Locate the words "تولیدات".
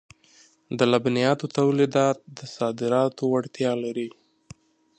1.57-2.17